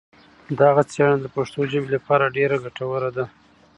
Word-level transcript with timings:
دغه 0.59 0.81
څېړنه 0.91 1.17
د 1.21 1.27
پښتو 1.35 1.59
ژبې 1.71 1.89
لپاره 1.95 2.33
ډېره 2.37 2.55
ګټوره 2.65 3.09
ده. 3.17 3.25